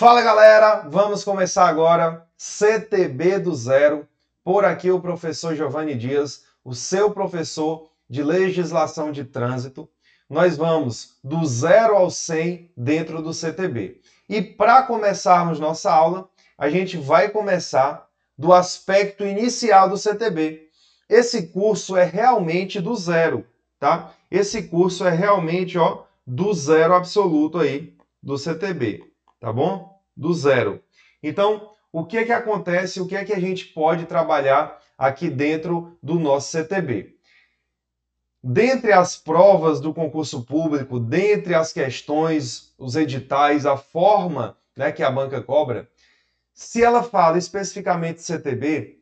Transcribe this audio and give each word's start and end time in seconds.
Fala 0.00 0.22
galera, 0.22 0.88
vamos 0.88 1.22
começar 1.22 1.68
agora 1.68 2.26
CTB 2.38 3.38
do 3.38 3.54
Zero. 3.54 4.08
Por 4.42 4.64
aqui 4.64 4.90
o 4.90 4.98
professor 4.98 5.54
Giovanni 5.54 5.94
Dias, 5.94 6.44
o 6.64 6.74
seu 6.74 7.10
professor 7.10 7.90
de 8.08 8.22
legislação 8.22 9.12
de 9.12 9.24
trânsito. 9.24 9.86
Nós 10.26 10.56
vamos 10.56 11.18
do 11.22 11.44
zero 11.44 11.96
ao 11.96 12.08
100 12.08 12.72
dentro 12.74 13.20
do 13.20 13.34
CTB. 13.34 14.00
E 14.26 14.40
para 14.40 14.84
começarmos 14.84 15.60
nossa 15.60 15.92
aula, 15.92 16.30
a 16.56 16.70
gente 16.70 16.96
vai 16.96 17.28
começar 17.28 18.08
do 18.38 18.54
aspecto 18.54 19.22
inicial 19.22 19.86
do 19.90 19.98
CTB. 19.98 20.66
Esse 21.10 21.48
curso 21.48 21.94
é 21.94 22.04
realmente 22.04 22.80
do 22.80 22.96
zero, 22.96 23.44
tá? 23.78 24.14
Esse 24.30 24.62
curso 24.62 25.06
é 25.06 25.10
realmente, 25.10 25.76
ó, 25.76 26.04
do 26.26 26.54
zero 26.54 26.94
absoluto 26.94 27.58
aí 27.58 27.94
do 28.22 28.38
CTB, 28.38 29.04
tá 29.38 29.52
bom? 29.52 29.89
Do 30.20 30.34
zero. 30.34 30.82
Então, 31.22 31.70
o 31.90 32.04
que 32.04 32.18
é 32.18 32.24
que 32.26 32.32
acontece? 32.32 33.00
O 33.00 33.06
que 33.06 33.16
é 33.16 33.24
que 33.24 33.32
a 33.32 33.40
gente 33.40 33.64
pode 33.64 34.04
trabalhar 34.04 34.78
aqui 34.98 35.30
dentro 35.30 35.96
do 36.02 36.18
nosso 36.18 36.50
CTB? 36.50 37.16
Dentre 38.44 38.92
as 38.92 39.16
provas 39.16 39.80
do 39.80 39.94
concurso 39.94 40.42
público, 40.44 41.00
dentre 41.00 41.54
as 41.54 41.72
questões, 41.72 42.74
os 42.76 42.96
editais, 42.96 43.64
a 43.64 43.78
forma 43.78 44.58
né, 44.76 44.92
que 44.92 45.02
a 45.02 45.10
banca 45.10 45.40
cobra, 45.42 45.88
se 46.52 46.84
ela 46.84 47.02
fala 47.02 47.38
especificamente 47.38 48.20
CTB, 48.20 48.98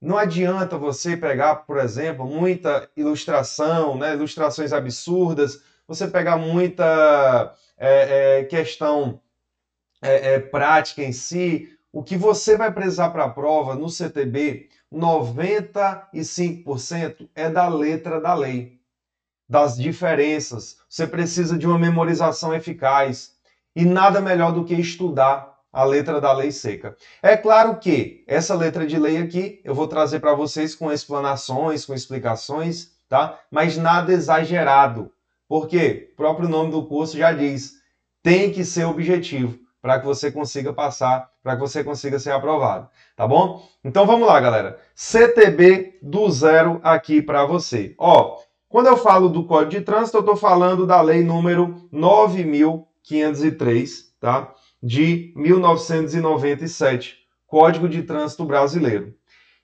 não 0.00 0.16
adianta 0.16 0.78
você 0.78 1.16
pegar, 1.16 1.56
por 1.56 1.78
exemplo, 1.78 2.24
muita 2.24 2.88
ilustração, 2.96 3.98
né, 3.98 4.14
ilustrações 4.14 4.72
absurdas, 4.72 5.60
você 5.88 6.06
pegar 6.06 6.36
muita 6.36 7.52
é, 7.76 8.38
é, 8.38 8.44
questão 8.44 9.20
é, 10.02 10.34
é 10.34 10.38
prática 10.40 11.02
em 11.02 11.12
si. 11.12 11.70
O 11.92 12.02
que 12.02 12.16
você 12.16 12.56
vai 12.56 12.72
precisar 12.72 13.10
para 13.10 13.22
a 13.24 13.30
prova 13.30 13.76
no 13.76 13.88
CTB, 13.88 14.68
95% 14.92 17.28
é 17.34 17.48
da 17.48 17.66
letra 17.68 18.20
da 18.20 18.34
lei, 18.34 18.80
das 19.48 19.76
diferenças. 19.76 20.78
Você 20.88 21.06
precisa 21.06 21.56
de 21.56 21.66
uma 21.66 21.78
memorização 21.78 22.52
eficaz. 22.54 23.40
E 23.74 23.86
nada 23.86 24.20
melhor 24.20 24.52
do 24.52 24.64
que 24.64 24.74
estudar 24.74 25.58
a 25.72 25.82
letra 25.84 26.20
da 26.20 26.30
lei 26.32 26.52
seca. 26.52 26.94
É 27.22 27.34
claro 27.36 27.78
que 27.78 28.22
essa 28.26 28.54
letra 28.54 28.86
de 28.86 28.98
lei 28.98 29.16
aqui 29.16 29.62
eu 29.64 29.74
vou 29.74 29.88
trazer 29.88 30.20
para 30.20 30.34
vocês 30.34 30.74
com 30.74 30.92
explanações, 30.92 31.86
com 31.86 31.94
explicações, 31.94 32.90
tá? 33.08 33.40
Mas 33.50 33.78
nada 33.78 34.12
exagerado. 34.12 35.10
Porque 35.48 36.10
o 36.12 36.16
próprio 36.16 36.50
nome 36.50 36.70
do 36.70 36.84
curso 36.84 37.16
já 37.16 37.32
diz, 37.32 37.80
tem 38.22 38.52
que 38.52 38.62
ser 38.62 38.84
objetivo 38.84 39.58
para 39.82 39.98
que 39.98 40.06
você 40.06 40.32
consiga 40.32 40.72
passar, 40.72 41.28
para 41.42 41.56
que 41.56 41.60
você 41.60 41.84
consiga 41.84 42.18
ser 42.18 42.30
aprovado, 42.30 42.88
tá 43.16 43.26
bom? 43.26 43.68
Então 43.84 44.06
vamos 44.06 44.26
lá, 44.26 44.40
galera. 44.40 44.78
CTB 44.94 45.98
do 46.00 46.30
zero 46.30 46.80
aqui 46.82 47.20
para 47.20 47.44
você. 47.44 47.94
Ó, 47.98 48.38
quando 48.68 48.86
eu 48.86 48.96
falo 48.96 49.28
do 49.28 49.44
Código 49.44 49.72
de 49.72 49.82
Trânsito, 49.82 50.16
eu 50.16 50.20
estou 50.20 50.36
falando 50.36 50.86
da 50.86 51.02
lei 51.02 51.22
número 51.24 51.88
9503, 51.90 54.14
tá? 54.18 54.54
de 54.82 55.32
1997, 55.36 57.18
Código 57.46 57.88
de 57.88 58.02
Trânsito 58.02 58.44
Brasileiro. 58.44 59.14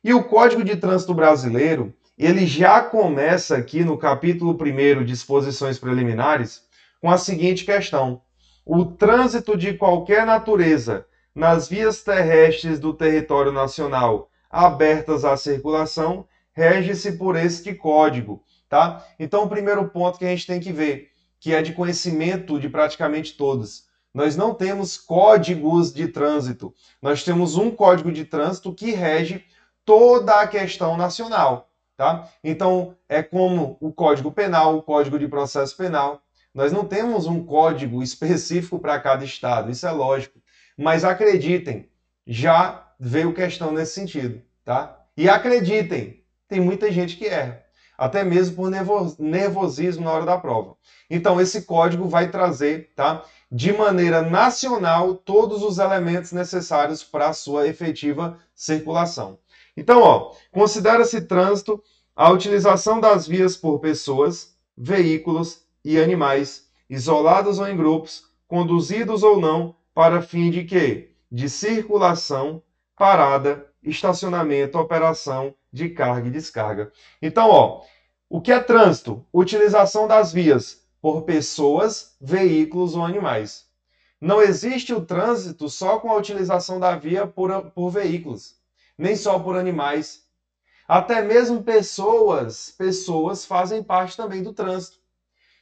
E 0.05 0.15
o 0.15 0.23
Código 0.23 0.63
de 0.63 0.77
Trânsito 0.77 1.13
Brasileiro, 1.13 1.93
ele 2.17 2.47
já 2.47 2.81
começa 2.81 3.57
aqui 3.57 3.83
no 3.83 3.99
capítulo 3.99 4.57
1 4.57 5.05
Disposições 5.05 5.77
Preliminares, 5.77 6.63
com 7.01 7.11
a 7.11 7.19
seguinte 7.19 7.65
questão: 7.65 8.23
o 8.69 8.85
trânsito 8.85 9.57
de 9.57 9.73
qualquer 9.73 10.27
natureza 10.27 11.07
nas 11.35 11.67
vias 11.67 12.05
terrestres 12.05 12.79
do 12.79 12.93
território 12.93 13.51
nacional 13.51 14.31
abertas 14.51 15.25
à 15.25 15.39
circulação 15.39 16.27
rege-se 16.53 17.13
por 17.13 17.35
este 17.35 17.75
código, 17.75 18.45
tá? 18.69 19.03
Então, 19.19 19.45
o 19.45 19.49
primeiro 19.49 19.89
ponto 19.89 20.19
que 20.19 20.27
a 20.27 20.29
gente 20.29 20.47
tem 20.47 20.61
que 20.61 20.71
ver, 20.71 21.09
que 21.41 21.55
é 21.55 21.63
de 21.63 21.73
conhecimento 21.73 22.61
de 22.61 22.69
praticamente 22.69 23.39
todos, 23.39 23.87
nós 24.13 24.37
não 24.37 24.53
temos 24.53 24.99
códigos 24.99 25.91
de 25.91 26.07
trânsito. 26.09 26.75
Nós 27.01 27.25
temos 27.25 27.57
um 27.57 27.71
código 27.71 28.13
de 28.13 28.27
trânsito 28.27 28.75
que 28.75 28.91
rege 28.91 29.45
toda 29.83 30.41
a 30.41 30.47
questão 30.47 30.95
nacional. 30.95 31.71
Tá? 31.97 32.29
Então, 32.45 32.95
é 33.09 33.23
como 33.23 33.79
o 33.81 33.93
Código 33.93 34.31
Penal, 34.31 34.77
o 34.77 34.83
Código 34.83 35.19
de 35.19 35.27
Processo 35.27 35.77
Penal. 35.77 36.23
Nós 36.59 36.73
não 36.73 36.85
temos 36.85 37.29
um 37.29 37.45
código 37.45 38.03
específico 38.03 38.81
para 38.81 38.99
cada 38.99 39.25
estado, 39.25 39.71
isso 39.71 39.87
é 39.87 39.93
lógico. 39.93 40.41
Mas 40.77 41.05
acreditem, 41.05 41.89
já 42.27 42.85
veio 42.99 43.33
questão 43.33 43.71
nesse 43.71 43.93
sentido. 43.93 44.43
Tá? 44.65 45.05
E 45.17 45.29
acreditem, 45.29 46.25
tem 46.49 46.59
muita 46.59 46.91
gente 46.91 47.17
que 47.17 47.27
erra, 47.27 47.63
até 47.97 48.25
mesmo 48.25 48.57
por 48.57 48.73
nervosismo 49.21 50.05
na 50.05 50.11
hora 50.11 50.27
da 50.27 50.37
prova. 50.37 50.75
Então, 51.09 51.41
esse 51.41 51.63
código 51.63 52.09
vai 52.09 52.29
trazer 52.29 52.93
tá, 52.97 53.23
de 53.53 53.73
maneira 53.73 54.21
nacional 54.21 55.15
todos 55.15 55.63
os 55.63 55.79
elementos 55.79 56.33
necessários 56.33 57.05
para 57.05 57.29
a 57.29 57.33
sua 57.33 57.69
efetiva 57.69 58.37
circulação. 58.53 59.39
Então, 59.77 60.03
ó, 60.03 60.35
considera-se 60.51 61.21
trânsito 61.21 61.81
a 62.17 62.29
utilização 62.33 62.99
das 62.99 63.29
vias 63.29 63.57
por 63.57 63.79
pessoas, 63.79 64.57
veículos 64.77 65.68
e 65.89 65.99
animais, 65.99 66.69
isolados 66.91 67.59
ou 67.59 67.67
em 67.67 67.75
grupos, 67.75 68.27
conduzidos 68.47 69.23
ou 69.23 69.41
não, 69.41 69.75
para 69.95 70.21
fim 70.21 70.51
de 70.51 70.65
quê? 70.65 71.13
De 71.33 71.49
circulação, 71.49 72.63
parada, 72.95 73.67
estacionamento, 73.83 74.79
operação 74.79 75.55
de 75.73 75.89
carga 75.89 76.29
e 76.29 76.31
descarga. 76.31 76.93
Então, 77.23 77.49
ó, 77.49 77.85
o 78.29 78.39
que 78.39 78.53
é 78.53 78.61
trânsito? 78.61 79.25
Utilização 79.33 80.07
das 80.07 80.31
vias 80.31 80.87
por 81.01 81.23
pessoas, 81.23 82.15
veículos 82.21 82.95
ou 82.95 83.03
animais. 83.03 83.65
Não 84.21 84.43
existe 84.43 84.93
o 84.93 85.07
trânsito 85.07 85.71
só 85.71 85.99
com 85.99 86.11
a 86.11 86.17
utilização 86.17 86.79
da 86.79 86.97
via 86.97 87.27
por, 87.27 87.71
por 87.71 87.89
veículos, 87.89 88.57
nem 88.99 89.17
só 89.17 89.39
por 89.39 89.57
animais. 89.57 90.23
Até 90.87 91.23
mesmo 91.23 91.63
pessoas, 91.63 92.75
pessoas 92.77 93.47
fazem 93.47 93.83
parte 93.83 94.19
também 94.19 94.43
do 94.43 94.53
trânsito. 94.53 94.98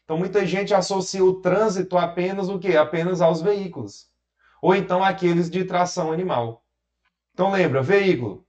Então 0.07 0.17
muita 0.17 0.47
gente 0.47 0.73
associa 0.73 1.23
o 1.23 1.43
trânsito 1.43 1.99
apenas 1.99 2.49
o 2.49 2.59
quê? 2.59 2.75
Apenas 2.75 3.21
aos 3.21 3.43
veículos. 3.43 4.09
Ou 4.63 4.75
então 4.75 5.05
aqueles 5.05 5.51
de 5.51 5.65
tração 5.65 6.11
animal. 6.11 6.65
Então 7.35 7.53
lembra, 7.53 7.83
veículo, 7.83 8.47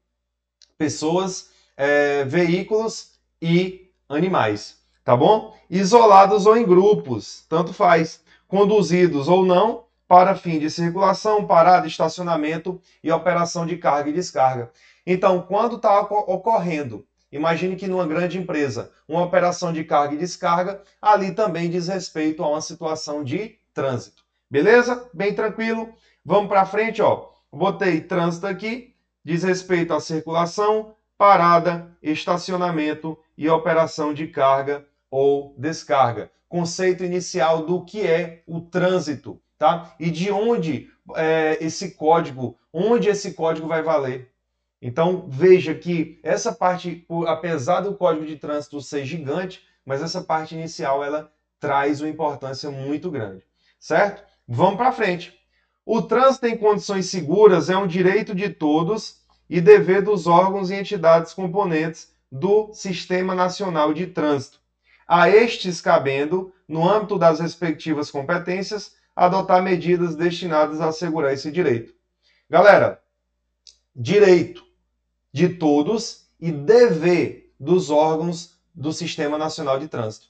pessoas, 0.77 1.51
é, 1.75 2.23
veículos 2.23 3.19
e 3.41 3.91
animais 4.07 4.77
tá 5.07 5.15
bom? 5.15 5.55
Isolados 5.69 6.45
ou 6.45 6.57
em 6.57 6.65
grupos, 6.65 7.45
tanto 7.47 7.71
faz. 7.71 8.21
Conduzidos 8.45 9.29
ou 9.29 9.45
não, 9.45 9.85
para 10.05 10.35
fim 10.35 10.59
de 10.59 10.69
circulação, 10.69 11.47
parada, 11.47 11.87
estacionamento 11.87 12.81
e 13.01 13.09
operação 13.09 13.65
de 13.65 13.77
carga 13.77 14.09
e 14.09 14.13
descarga. 14.13 14.69
Então, 15.05 15.41
quando 15.41 15.77
está 15.77 16.01
ocorrendo, 16.01 17.05
imagine 17.37 17.75
que 17.75 17.87
numa 17.87 18.05
grande 18.05 18.37
empresa, 18.37 18.91
uma 19.07 19.23
operação 19.23 19.71
de 19.71 19.83
carga 19.83 20.15
e 20.15 20.17
descarga, 20.17 20.81
ali 21.01 21.31
também 21.31 21.69
diz 21.69 21.87
respeito 21.87 22.43
a 22.43 22.49
uma 22.49 22.61
situação 22.61 23.23
de 23.23 23.57
trânsito. 23.73 24.23
Beleza? 24.49 25.09
Bem 25.13 25.33
tranquilo. 25.33 25.93
Vamos 26.25 26.49
para 26.49 26.65
frente, 26.65 27.01
ó. 27.01 27.29
Botei 27.51 28.01
trânsito 28.01 28.47
aqui, 28.47 28.93
diz 29.23 29.43
respeito 29.43 29.93
à 29.93 29.99
circulação, 29.99 30.93
parada, 31.17 31.91
estacionamento 32.01 33.17
e 33.37 33.49
operação 33.49 34.13
de 34.13 34.27
carga 34.27 34.85
ou 35.09 35.55
descarga. 35.57 36.29
Conceito 36.49 37.03
inicial 37.03 37.65
do 37.65 37.83
que 37.83 38.05
é 38.05 38.43
o 38.47 38.61
trânsito, 38.61 39.41
tá? 39.57 39.93
E 39.99 40.09
de 40.09 40.31
onde 40.31 40.89
é, 41.15 41.57
esse 41.61 41.91
código, 41.91 42.57
onde 42.71 43.09
esse 43.09 43.33
código 43.33 43.67
vai 43.67 43.81
valer. 43.81 44.31
Então 44.81 45.25
veja 45.27 45.73
que 45.73 46.19
essa 46.23 46.53
parte, 46.53 47.05
apesar 47.27 47.81
do 47.81 47.95
código 47.95 48.25
de 48.25 48.35
trânsito 48.35 48.79
ser 48.79 49.05
gigante, 49.05 49.63
mas 49.85 50.01
essa 50.01 50.21
parte 50.21 50.53
inicial 50.53 51.03
ela 51.03 51.31
traz 51.59 52.01
uma 52.01 52.09
importância 52.09 52.69
muito 52.69 53.09
grande, 53.09 53.43
certo? 53.79 54.23
Vamos 54.47 54.77
para 54.77 54.91
frente. 54.91 55.33
O 55.85 56.01
trânsito 56.01 56.45
em 56.45 56.57
condições 56.57 57.09
seguras 57.09 57.69
é 57.69 57.77
um 57.77 57.87
direito 57.87 58.35
de 58.35 58.49
todos 58.49 59.21
e 59.49 59.61
dever 59.61 60.01
dos 60.03 60.27
órgãos 60.27 60.69
e 60.69 60.75
entidades 60.75 61.33
componentes 61.33 62.11
do 62.31 62.73
Sistema 62.73 63.33
Nacional 63.33 63.93
de 63.93 64.07
Trânsito, 64.07 64.59
a 65.07 65.29
estes 65.29 65.79
cabendo, 65.79 66.53
no 66.67 66.87
âmbito 66.87 67.17
das 67.17 67.39
respectivas 67.39 68.11
competências, 68.11 68.95
adotar 69.15 69.63
medidas 69.63 70.15
destinadas 70.15 70.81
a 70.81 70.89
assegurar 70.89 71.33
esse 71.33 71.49
direito. 71.49 71.93
Galera, 72.49 73.01
direito 73.95 74.66
de 75.37 75.49
todos 75.49 76.25
e 76.39 76.51
dever 76.51 77.53
dos 77.59 77.91
órgãos 77.91 78.57
do 78.73 78.91
Sistema 78.91 79.37
Nacional 79.37 79.77
de 79.77 79.87
Trânsito. 79.87 80.29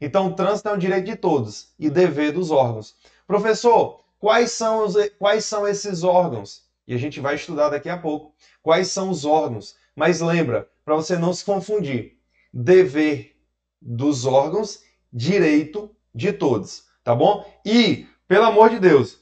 Então, 0.00 0.28
o 0.28 0.34
trânsito 0.34 0.68
é 0.68 0.72
um 0.72 0.78
direito 0.78 1.06
de 1.06 1.16
todos 1.16 1.74
e 1.76 1.90
dever 1.90 2.30
dos 2.30 2.52
órgãos. 2.52 2.94
Professor, 3.26 4.04
quais 4.16 4.52
são, 4.52 4.84
os, 4.84 4.94
quais 5.18 5.44
são 5.44 5.66
esses 5.66 6.04
órgãos? 6.04 6.68
E 6.86 6.94
a 6.94 6.96
gente 6.96 7.18
vai 7.18 7.34
estudar 7.34 7.70
daqui 7.70 7.88
a 7.88 7.98
pouco. 7.98 8.32
Quais 8.62 8.86
são 8.86 9.10
os 9.10 9.24
órgãos? 9.24 9.74
Mas 9.96 10.20
lembra, 10.20 10.68
para 10.84 10.94
você 10.94 11.18
não 11.18 11.32
se 11.32 11.44
confundir, 11.44 12.16
dever 12.52 13.36
dos 13.82 14.24
órgãos, 14.24 14.84
direito 15.12 15.90
de 16.14 16.32
todos, 16.32 16.84
tá 17.02 17.12
bom? 17.12 17.44
E, 17.66 18.06
pelo 18.28 18.44
amor 18.44 18.70
de 18.70 18.78
Deus, 18.78 19.18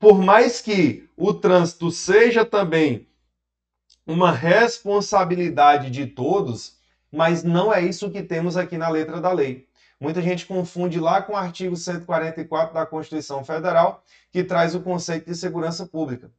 por 0.00 0.20
mais 0.20 0.60
que 0.60 1.08
o 1.16 1.32
trânsito 1.32 1.92
seja 1.92 2.44
também 2.44 3.06
uma 4.06 4.32
responsabilidade 4.32 5.90
de 5.90 6.06
todos, 6.06 6.76
mas 7.10 7.42
não 7.44 7.72
é 7.72 7.80
isso 7.82 8.10
que 8.10 8.22
temos 8.22 8.56
aqui 8.56 8.76
na 8.76 8.88
letra 8.88 9.20
da 9.20 9.32
lei. 9.32 9.66
Muita 10.00 10.20
gente 10.20 10.46
confunde 10.46 10.98
lá 10.98 11.22
com 11.22 11.34
o 11.34 11.36
artigo 11.36 11.76
144 11.76 12.74
da 12.74 12.84
Constituição 12.84 13.44
Federal, 13.44 14.02
que 14.32 14.42
traz 14.42 14.74
o 14.74 14.80
conceito 14.80 15.26
de 15.26 15.36
segurança 15.36 15.86
pública. 15.86 16.30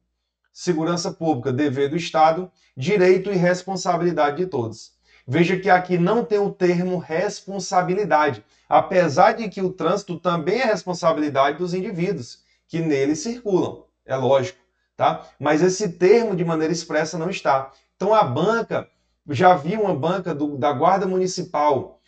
Segurança 0.52 1.10
pública, 1.10 1.52
dever 1.52 1.88
do 1.88 1.96
Estado, 1.96 2.50
direito 2.76 3.32
e 3.32 3.36
responsabilidade 3.36 4.36
de 4.36 4.46
todos. 4.46 4.92
Veja 5.26 5.58
que 5.58 5.70
aqui 5.70 5.96
não 5.96 6.22
tem 6.22 6.38
o 6.38 6.52
termo 6.52 6.98
responsabilidade, 6.98 8.44
apesar 8.68 9.32
de 9.32 9.48
que 9.48 9.62
o 9.62 9.72
trânsito 9.72 10.18
também 10.18 10.60
é 10.60 10.66
responsabilidade 10.66 11.56
dos 11.56 11.72
indivíduos 11.72 12.44
que 12.68 12.80
nele 12.80 13.16
circulam, 13.16 13.84
é 14.04 14.16
lógico, 14.16 14.58
tá? 14.96 15.26
Mas 15.38 15.62
esse 15.62 15.90
termo 15.90 16.34
de 16.36 16.44
maneira 16.44 16.72
expressa 16.72 17.18
não 17.18 17.30
está. 17.30 17.70
Então 17.96 18.14
a 18.14 18.22
banca, 18.22 18.88
já 19.30 19.54
vi 19.54 19.76
uma 19.76 19.94
banca 19.94 20.34
do, 20.34 20.56
da 20.56 20.72
Guarda 20.72 21.06
Municipal. 21.06 22.00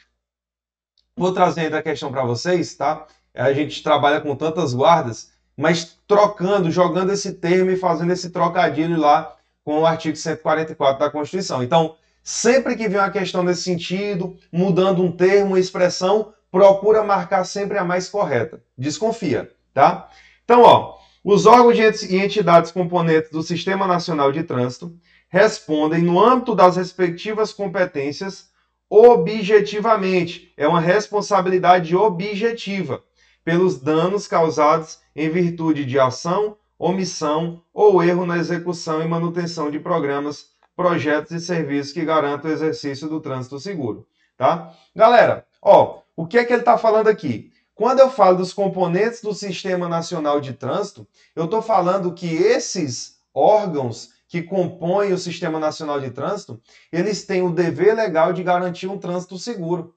Vou 1.17 1.33
trazer 1.33 1.75
a 1.75 1.83
questão 1.83 2.11
para 2.11 2.25
vocês, 2.25 2.75
tá? 2.75 3.07
A 3.35 3.53
gente 3.53 3.83
trabalha 3.83 4.21
com 4.21 4.35
tantas 4.37 4.75
guardas, 4.75 5.31
mas 5.57 5.99
trocando, 6.07 6.71
jogando 6.71 7.13
esse 7.13 7.35
termo 7.35 7.71
e 7.71 7.77
fazendo 7.77 8.13
esse 8.13 8.31
trocadilho 8.31 8.99
lá 8.99 9.35
com 9.65 9.81
o 9.81 9.87
artigo 9.87 10.17
144 10.17 10.99
da 10.99 11.11
Constituição. 11.11 11.63
Então, 11.63 11.97
Sempre 12.29 12.75
que 12.75 12.89
vem 12.89 12.99
uma 12.99 13.09
questão 13.09 13.45
nesse 13.45 13.63
sentido, 13.63 14.37
mudando 14.51 15.01
um 15.01 15.13
termo, 15.13 15.51
uma 15.51 15.61
expressão, 15.61 16.35
procura 16.51 17.05
marcar 17.05 17.45
sempre 17.45 17.79
a 17.79 17.85
mais 17.85 18.09
correta. 18.09 18.61
Desconfia, 18.77 19.49
tá? 19.73 20.11
Então, 20.45 20.63
ó, 20.63 20.99
os 21.29 21.45
órgãos 21.45 21.77
e 22.05 22.17
entidades 22.19 22.71
componentes 22.71 23.33
do 23.33 23.43
Sistema 23.43 23.85
Nacional 23.85 24.31
de 24.31 24.45
Trânsito 24.45 24.97
respondem 25.29 26.01
no 26.01 26.21
âmbito 26.21 26.55
das 26.55 26.77
respectivas 26.77 27.53
competências 27.53 28.49
objetivamente. 28.89 30.53
É 30.57 30.69
uma 30.69 30.81
responsabilidade 30.81 31.97
objetiva 31.97 33.03
pelos 33.45 33.81
danos 33.81 34.29
causados 34.29 35.01
em 35.17 35.29
virtude 35.29 35.85
de 35.85 35.99
ação, 35.99 36.57
omissão 36.79 37.61
ou 37.75 38.05
erro 38.05 38.25
na 38.25 38.39
execução 38.39 39.03
e 39.03 39.09
manutenção 39.09 39.69
de 39.69 39.81
programas 39.81 40.51
projetos 40.77 41.33
e 41.33 41.41
serviços 41.41 41.93
que 41.93 42.05
garantam 42.05 42.49
o 42.49 42.55
exercício 42.55 43.09
do 43.09 43.21
trânsito 43.21 43.59
seguro, 43.59 44.07
tá? 44.37 44.73
Galera, 44.95 45.45
ó, 45.61 46.03
o 46.15 46.25
que 46.25 46.39
é 46.39 46.45
que 46.45 46.53
ele 46.53 46.63
está 46.63 46.79
falando 46.79 47.09
aqui? 47.09 47.51
Quando 47.77 48.01
eu 48.01 48.11
falo 48.11 48.39
dos 48.39 48.55
componentes 48.55 49.21
do 49.21 49.35
Sistema 49.35 49.87
Nacional 49.87 50.41
de 50.41 50.55
Trânsito, 50.55 51.07
eu 51.37 51.45
estou 51.45 51.61
falando 51.61 52.15
que 52.15 52.27
esses 52.27 53.21
órgãos 53.35 54.15
que 54.27 54.43
compõem 54.43 55.13
o 55.13 55.19
Sistema 55.19 55.61
Nacional 55.61 56.01
de 56.01 56.11
Trânsito, 56.11 56.59
eles 56.91 57.27
têm 57.27 57.43
o 57.43 57.53
dever 57.53 57.95
legal 57.95 58.33
de 58.33 58.43
garantir 58.43 58.87
um 58.87 58.97
trânsito 58.97 59.37
seguro. 59.37 59.95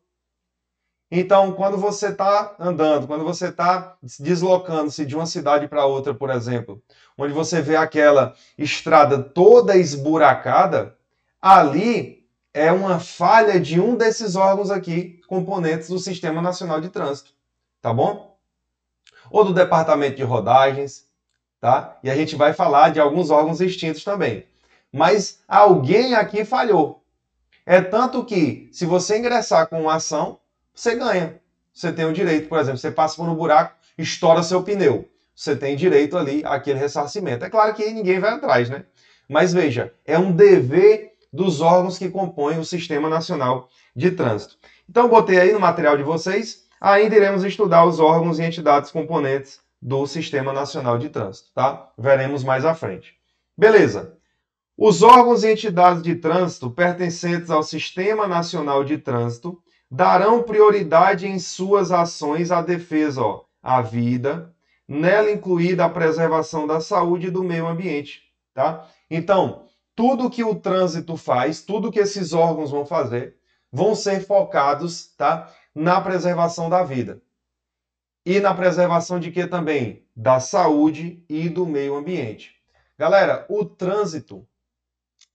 Então, 1.09 1.53
quando 1.53 1.77
você 1.77 2.09
está 2.09 2.53
andando, 2.59 3.07
quando 3.07 3.23
você 3.23 3.47
está 3.47 3.97
deslocando-se 4.19 5.05
de 5.05 5.15
uma 5.15 5.25
cidade 5.25 5.65
para 5.69 5.85
outra, 5.85 6.13
por 6.13 6.29
exemplo, 6.31 6.83
onde 7.17 7.31
você 7.31 7.61
vê 7.61 7.77
aquela 7.77 8.35
estrada 8.57 9.23
toda 9.23 9.77
esburacada, 9.77 10.97
ali 11.41 12.27
é 12.53 12.73
uma 12.73 12.99
falha 12.99 13.57
de 13.57 13.79
um 13.79 13.95
desses 13.95 14.35
órgãos 14.35 14.69
aqui, 14.69 15.21
componentes 15.29 15.87
do 15.87 15.97
Sistema 15.97 16.41
Nacional 16.41 16.81
de 16.81 16.89
Trânsito, 16.89 17.38
tá 17.81 17.93
bom? 17.93 18.37
Ou 19.31 19.43
do 19.43 19.53
Departamento 19.53 20.17
de 20.17 20.23
Rodagens, 20.23 21.07
tá? 21.59 21.97
E 22.03 22.09
a 22.09 22.15
gente 22.15 22.35
vai 22.35 22.53
falar 22.53 22.89
de 22.89 22.99
alguns 22.99 23.29
órgãos 23.29 23.61
extintos 23.61 24.03
também. 24.03 24.45
Mas 24.91 25.39
alguém 25.47 26.15
aqui 26.15 26.43
falhou. 26.43 27.03
É 27.65 27.81
tanto 27.81 28.25
que, 28.25 28.67
se 28.71 28.85
você 28.85 29.19
ingressar 29.19 29.67
com 29.67 29.81
uma 29.81 29.95
ação, 29.95 30.39
você 30.73 30.95
ganha. 30.95 31.39
Você 31.71 31.91
tem 31.91 32.05
o 32.05 32.13
direito, 32.13 32.49
por 32.49 32.59
exemplo, 32.59 32.79
você 32.79 32.89
passa 32.89 33.15
por 33.15 33.29
um 33.29 33.35
buraco, 33.35 33.75
estoura 33.97 34.41
seu 34.41 34.63
pneu. 34.63 35.07
Você 35.35 35.55
tem 35.55 35.75
direito 35.75 36.17
ali 36.17 36.41
àquele 36.43 36.79
ressarcimento. 36.79 37.45
É 37.45 37.49
claro 37.49 37.73
que 37.73 37.89
ninguém 37.91 38.19
vai 38.19 38.31
atrás, 38.31 38.69
né? 38.69 38.83
Mas 39.29 39.53
veja, 39.53 39.93
é 40.03 40.17
um 40.17 40.31
dever 40.31 41.13
dos 41.31 41.61
órgãos 41.61 41.97
que 41.97 42.09
compõem 42.09 42.57
o 42.57 42.65
Sistema 42.65 43.07
Nacional 43.07 43.69
de 43.95 44.11
Trânsito. 44.11 44.57
Então, 44.89 45.07
botei 45.07 45.39
aí 45.39 45.53
no 45.53 45.59
material 45.59 45.95
de 45.95 46.03
vocês. 46.03 46.67
Ainda 46.79 47.15
iremos 47.15 47.43
estudar 47.43 47.85
os 47.85 47.99
órgãos 47.99 48.39
e 48.39 48.43
entidades 48.43 48.91
componentes 48.91 49.59
do 49.81 50.05
Sistema 50.07 50.53
Nacional 50.53 50.97
de 50.97 51.09
Trânsito, 51.09 51.51
tá? 51.53 51.91
Veremos 51.97 52.43
mais 52.43 52.65
à 52.65 52.73
frente. 52.73 53.15
Beleza. 53.57 54.17
Os 54.77 55.01
órgãos 55.01 55.43
e 55.43 55.51
entidades 55.51 56.01
de 56.01 56.15
trânsito 56.15 56.71
pertencentes 56.71 57.49
ao 57.49 57.63
Sistema 57.63 58.27
Nacional 58.27 58.83
de 58.83 58.97
Trânsito 58.97 59.61
darão 59.91 60.43
prioridade 60.43 61.27
em 61.27 61.37
suas 61.39 61.91
ações 61.91 62.51
à 62.51 62.61
defesa, 62.61 63.21
ó, 63.21 63.43
à 63.61 63.81
vida, 63.81 64.53
nela 64.87 65.31
incluída 65.31 65.85
a 65.85 65.89
preservação 65.89 66.65
da 66.65 66.79
saúde 66.79 67.27
e 67.27 67.31
do 67.31 67.43
meio 67.43 67.67
ambiente, 67.67 68.21
tá? 68.53 68.87
Então, 69.09 69.65
tudo 69.95 70.29
que 70.29 70.43
o 70.43 70.55
trânsito 70.55 71.17
faz, 71.17 71.61
tudo 71.61 71.91
que 71.91 71.99
esses 71.99 72.31
órgãos 72.31 72.71
vão 72.71 72.85
fazer, 72.85 73.35
vão 73.71 73.93
ser 73.93 74.25
focados, 74.25 75.13
tá, 75.17 75.51
na 75.73 76.01
preservação 76.01 76.69
da 76.69 76.83
vida. 76.83 77.21
E 78.25 78.39
na 78.39 78.53
preservação 78.53 79.19
de 79.19 79.31
que 79.31 79.47
também? 79.47 80.05
Da 80.15 80.39
saúde 80.39 81.23
e 81.29 81.49
do 81.49 81.65
meio 81.65 81.95
ambiente. 81.95 82.55
Galera, 82.97 83.45
o 83.49 83.63
trânsito, 83.63 84.45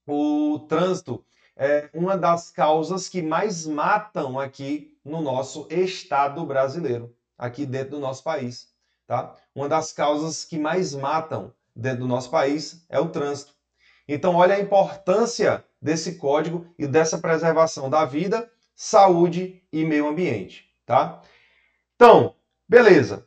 o 0.06 0.58
trânsito 0.68 1.24
é 1.56 1.88
uma 1.94 2.16
das 2.16 2.50
causas 2.50 3.08
que 3.08 3.22
mais 3.22 3.66
matam 3.66 4.38
aqui 4.38 4.98
no 5.04 5.22
nosso 5.22 5.66
estado 5.70 6.44
brasileiro, 6.44 7.14
aqui 7.38 7.64
dentro 7.64 7.92
do 7.92 8.00
nosso 8.00 8.22
país. 8.22 8.68
Tá? 9.06 9.34
Uma 9.54 9.68
das 9.68 9.92
causas 9.92 10.44
que 10.44 10.58
mais 10.58 10.94
matam 10.94 11.52
dentro 11.74 12.00
do 12.00 12.08
nosso 12.08 12.30
país 12.30 12.84
é 12.88 12.98
o 12.98 13.08
trânsito. 13.08 13.54
Então, 14.06 14.34
olha 14.34 14.54
a 14.54 14.60
importância 14.60 15.64
desse 15.80 16.16
código 16.16 16.66
e 16.78 16.86
dessa 16.86 17.18
preservação 17.18 17.88
da 17.88 18.04
vida, 18.04 18.50
saúde 18.74 19.62
e 19.72 19.84
meio 19.84 20.08
ambiente. 20.08 20.68
Tá? 20.86 21.22
Então, 21.94 22.34
beleza. 22.68 23.26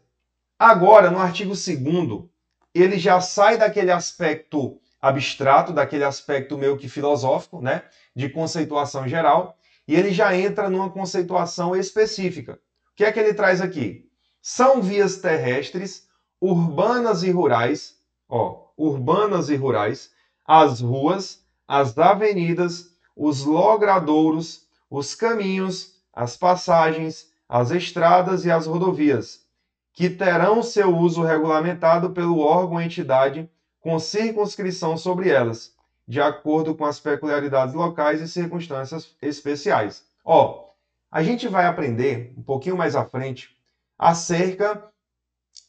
Agora, 0.58 1.12
no 1.12 1.20
artigo 1.20 1.54
2, 1.54 2.30
ele 2.74 2.98
já 2.98 3.22
sai 3.22 3.58
daquele 3.58 3.92
aspecto 3.92 4.80
abstrato, 5.02 5.72
daquele 5.72 6.04
aspecto 6.04 6.58
meio 6.58 6.78
que 6.78 6.90
filosófico, 6.90 7.62
né? 7.62 7.84
de 8.16 8.30
conceituação 8.30 9.08
geral, 9.08 9.58
e 9.88 9.96
ele 9.96 10.12
já 10.12 10.36
entra 10.36 10.70
numa 10.70 10.90
conceituação 10.90 11.76
específica. 11.76 12.60
O 12.92 12.96
que 12.96 13.06
é 13.06 13.12
que 13.12 13.20
ele 13.20 13.34
traz 13.34 13.62
aqui? 13.62 14.10
São 14.42 14.82
vias 14.82 15.18
terrestres, 15.18 16.08
urbanas 16.42 17.24
e 17.24 17.32
rurais, 17.32 17.98
ó, 18.28 18.68
urbanas 18.78 19.50
e 19.50 19.56
rurais, 19.56 20.12
as 20.46 20.82
ruas, 20.82 21.44
as 21.68 21.98
avenidas, 21.98 22.92
os 23.16 23.44
logradouros, 23.44 24.67
os 24.90 25.16
caminhos, 25.16 25.96
as 26.14 26.38
passagens, 26.38 27.32
as 27.48 27.72
estradas 27.72 28.46
e 28.46 28.52
as 28.52 28.66
rodovias, 28.66 29.46
que 29.94 30.10
terão 30.10 30.62
seu 30.62 30.96
uso 30.96 31.24
regulamentado 31.24 32.12
pelo 32.12 32.40
órgão 32.40 32.76
ou 32.76 32.82
entidade 32.82 33.50
com 33.80 33.98
circunscrição 34.00 34.98
sobre 34.98 35.30
elas, 35.30 35.74
de 36.08 36.22
acordo 36.22 36.76
com 36.76 36.86
as 36.86 37.00
peculiaridades 37.00 37.74
locais 37.74 38.22
e 38.22 38.28
circunstâncias 38.28 39.16
especiais. 39.22 40.06
Ó, 40.24 40.68
a 41.12 41.24
gente 41.24 41.48
vai 41.48 41.66
aprender 41.66 42.34
um 42.38 42.44
pouquinho 42.44 42.78
mais 42.78 42.96
à 42.96 43.06
frente 43.06 43.56
acerca 43.98 44.92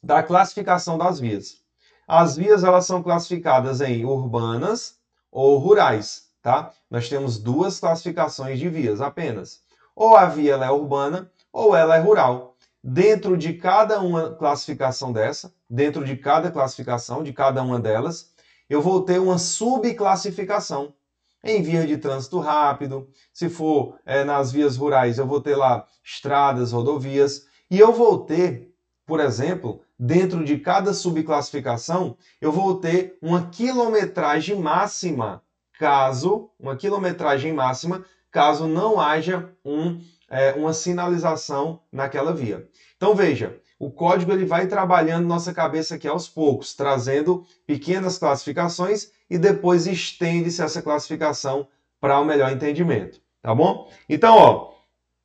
da 0.03 0.23
classificação 0.23 0.99
das 0.99 1.19
vias. 1.19 1.63
As 2.07 2.37
vias 2.37 2.65
elas 2.65 2.87
são 2.87 3.03
classificadas 3.03 3.81
em 3.81 4.05
urbanas 4.05 4.99
ou 5.31 5.59
rurais, 5.59 6.27
tá? 6.42 6.73
Nós 6.90 7.09
temos 7.09 7.38
duas 7.38 7.78
classificações 7.78 8.59
de 8.59 8.68
vias 8.68 9.00
apenas. 9.00 9.61
Ou 9.95 10.16
a 10.16 10.26
via 10.26 10.54
é 10.54 10.71
urbana 10.71 11.30
ou 11.52 11.75
ela 11.75 11.97
é 11.97 12.00
rural. 12.00 12.57
Dentro 12.83 13.37
de 13.37 13.54
cada 13.54 14.00
uma 14.00 14.35
classificação 14.35 15.12
dessa, 15.12 15.52
dentro 15.68 16.04
de 16.04 16.16
cada 16.16 16.50
classificação 16.50 17.23
de 17.23 17.33
cada 17.33 17.62
uma 17.62 17.80
delas, 17.80 18.33
eu 18.71 18.80
vou 18.80 19.02
ter 19.02 19.18
uma 19.18 19.38
subclassificação. 19.38 20.95
Em 21.42 21.62
via 21.62 21.87
de 21.87 21.97
trânsito 21.97 22.40
rápido, 22.40 23.09
se 23.33 23.49
for 23.49 23.99
é, 24.04 24.25
nas 24.25 24.50
vias 24.50 24.76
rurais, 24.76 25.18
eu 25.18 25.26
vou 25.26 25.40
ter 25.40 25.57
lá 25.57 25.87
estradas, 26.04 26.73
rodovias, 26.73 27.47
e 27.71 27.78
eu 27.78 27.92
vou 27.92 28.18
ter 28.25 28.68
por 29.09 29.21
exemplo, 29.21 29.80
dentro 29.99 30.45
de 30.45 30.59
cada 30.59 30.92
subclassificação, 30.92 32.14
eu 32.42 32.52
vou 32.52 32.78
ter 32.78 33.16
uma 33.23 33.49
quilometragem 33.49 34.61
máxima, 34.61 35.42
caso, 35.78 36.50
uma 36.58 36.76
quilometragem 36.76 37.52
máxima, 37.52 38.04
caso 38.30 38.66
não 38.66 39.00
haja 39.00 39.49
um, 39.64 40.00
é, 40.28 40.52
uma 40.52 40.73
sinalização 40.73 41.80
naquela 41.90 42.35
via. 42.35 42.68
Então 42.97 43.14
veja, 43.14 43.56
o 43.78 43.90
código 43.90 44.32
ele 44.32 44.44
vai 44.44 44.66
trabalhando 44.66 45.26
nossa 45.26 45.54
cabeça 45.54 45.94
aqui 45.94 46.08
aos 46.08 46.28
poucos, 46.28 46.75
trazendo 46.75 47.47
pequenas 47.64 48.18
classificações 48.18 49.11
e 49.30 49.38
depois 49.38 49.87
estende-se 49.87 50.61
essa 50.61 50.82
classificação 50.82 51.68
para 52.00 52.18
o 52.18 52.23
um 52.23 52.26
melhor 52.26 52.50
entendimento, 52.50 53.20
tá 53.40 53.54
bom? 53.54 53.88
Então, 54.08 54.37
ó, 54.37 54.73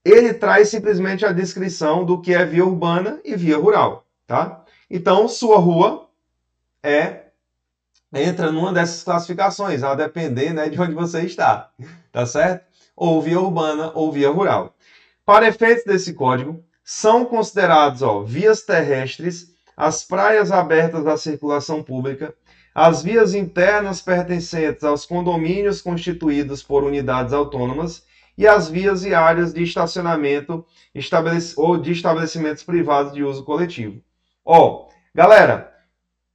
ele 0.05 0.33
traz 0.33 0.69
simplesmente 0.69 1.25
a 1.25 1.31
descrição 1.31 2.05
do 2.05 2.21
que 2.21 2.33
é 2.33 2.45
via 2.45 2.65
urbana 2.65 3.19
e 3.23 3.35
via 3.35 3.57
rural, 3.57 4.05
tá? 4.27 4.63
Então, 4.89 5.27
sua 5.27 5.57
rua 5.57 6.09
é 6.83 7.22
entra 8.13 8.51
numa 8.51 8.71
dessas 8.71 9.03
classificações, 9.03 9.83
a 9.83 9.95
depender 9.95 10.53
né, 10.53 10.69
de 10.69 10.79
onde 10.79 10.93
você 10.93 11.21
está, 11.21 11.69
tá 12.11 12.25
certo? 12.25 12.65
Ou 12.95 13.21
via 13.21 13.39
urbana 13.39 13.91
ou 13.95 14.11
via 14.11 14.29
rural. 14.29 14.75
Para 15.25 15.47
efeitos 15.47 15.83
desse 15.85 16.13
código, 16.13 16.63
são 16.83 17.25
considerados 17.25 18.01
ó, 18.01 18.21
vias 18.21 18.61
terrestres, 18.61 19.53
as 19.75 20.03
praias 20.03 20.51
abertas 20.51 21.07
à 21.07 21.17
circulação 21.17 21.81
pública, 21.81 22.35
as 22.75 23.01
vias 23.01 23.33
internas 23.33 24.01
pertencentes 24.01 24.83
aos 24.83 25.05
condomínios 25.05 25.81
constituídos 25.81 26.61
por 26.61 26.83
unidades 26.83 27.33
autônomas 27.33 28.03
e 28.37 28.47
as 28.47 28.67
vias 28.67 29.05
e 29.05 29.13
áreas 29.13 29.53
de 29.53 29.63
estacionamento 29.63 30.65
ou 31.55 31.77
de 31.77 31.91
estabelecimentos 31.91 32.63
privados 32.63 33.13
de 33.13 33.23
uso 33.23 33.43
coletivo. 33.43 34.01
Ó, 34.43 34.89
galera, 35.13 35.71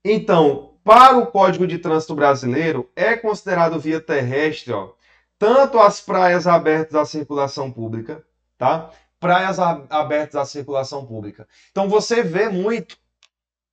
então, 0.04 0.74
para 0.88 1.18
o 1.18 1.26
Código 1.26 1.66
de 1.66 1.76
Trânsito 1.76 2.14
Brasileiro, 2.14 2.90
é 2.96 3.14
considerado 3.14 3.78
via 3.78 4.00
terrestre, 4.00 4.72
ó, 4.72 4.94
tanto 5.38 5.78
as 5.78 6.00
praias 6.00 6.46
abertas 6.46 6.94
à 6.94 7.04
circulação 7.04 7.70
pública, 7.70 8.24
tá? 8.56 8.90
Praias 9.20 9.58
abertas 9.58 10.36
à 10.36 10.46
circulação 10.46 11.04
pública. 11.04 11.46
Então, 11.70 11.90
você 11.90 12.22
vê 12.22 12.48
muito 12.48 12.96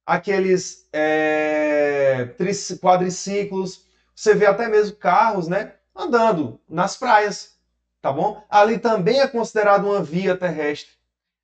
aqueles 0.05 0.89
é, 0.91 2.35
quadriciclos, 2.81 3.85
você 4.13 4.35
vê 4.35 4.45
até 4.45 4.67
mesmo 4.67 4.97
carros, 4.97 5.47
né? 5.47 5.75
Andando 5.95 6.59
nas 6.67 6.97
praias, 6.97 7.57
tá 8.01 8.11
bom? 8.11 8.43
Ali 8.49 8.77
também 8.77 9.21
é 9.21 9.27
considerado 9.29 9.85
uma 9.85 10.03
via 10.03 10.35
terrestre. 10.35 10.91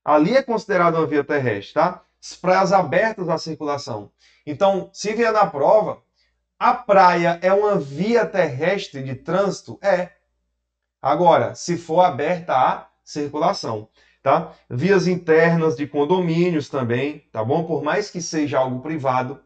Ali 0.04 0.36
é 0.36 0.44
considerado 0.44 0.96
uma 0.96 1.08
via 1.08 1.24
terrestre, 1.24 1.76
tá? 1.76 2.04
As 2.22 2.36
praias 2.36 2.72
abertas 2.72 3.30
à 3.30 3.38
circulação. 3.38 4.12
Então, 4.46 4.90
se 4.94 5.14
vier 5.14 5.32
na 5.32 5.46
prova, 5.46 6.02
a 6.60 6.74
praia 6.74 7.40
é 7.42 7.52
uma 7.52 7.80
via 7.80 8.26
terrestre 8.26 9.02
de 9.02 9.16
trânsito? 9.16 9.80
É. 9.82 10.12
Agora, 11.02 11.56
se 11.56 11.76
for 11.78 12.02
aberta 12.02 12.54
à 12.54 12.88
circulação, 13.04 13.90
tá? 14.22 14.54
Vias 14.70 15.08
internas 15.08 15.76
de 15.76 15.88
condomínios 15.88 16.70
também, 16.70 17.28
tá 17.32 17.44
bom? 17.44 17.64
Por 17.64 17.84
mais 17.84 18.12
que 18.12 18.22
seja 18.22 18.60
algo 18.60 18.82
privado. 18.82 19.42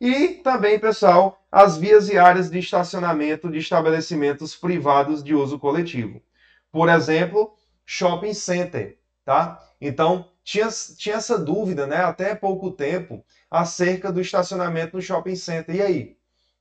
E 0.00 0.28
também, 0.28 0.78
pessoal, 0.78 1.42
as 1.50 1.76
vias 1.76 2.08
e 2.08 2.16
áreas 2.16 2.48
de 2.48 2.60
estacionamento 2.60 3.50
de 3.50 3.58
estabelecimentos 3.58 4.54
privados 4.54 5.22
de 5.22 5.34
uso 5.34 5.58
coletivo. 5.58 6.22
Por 6.70 6.88
exemplo, 6.88 7.52
shopping 7.84 8.32
center, 8.32 8.96
tá? 9.24 9.60
Então, 9.80 10.29
tinha, 10.44 10.68
tinha 10.96 11.16
essa 11.16 11.38
dúvida, 11.38 11.86
né, 11.86 11.98
até 11.98 12.34
pouco 12.34 12.70
tempo, 12.70 13.24
acerca 13.50 14.12
do 14.12 14.20
estacionamento 14.20 14.96
no 14.96 15.02
shopping 15.02 15.36
center. 15.36 15.74
E 15.76 15.82
aí? 15.82 16.16